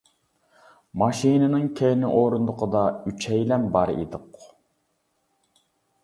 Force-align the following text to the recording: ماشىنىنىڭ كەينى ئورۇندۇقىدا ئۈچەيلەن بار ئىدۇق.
ماشىنىنىڭ 0.99 1.67
كەينى 1.79 2.09
ئورۇندۇقىدا 2.19 2.81
ئۈچەيلەن 3.11 3.67
بار 3.75 3.91
ئىدۇق. 3.93 4.41